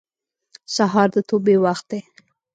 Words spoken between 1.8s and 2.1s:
دی.